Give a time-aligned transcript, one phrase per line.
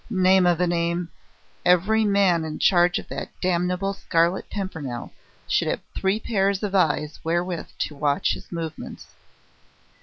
[0.09, 1.09] Name of a name!
[1.63, 5.13] every man in charge of that damnable Scarlet Pimpernel
[5.47, 9.13] should have three pairs of eyes wherewith to watch his movements.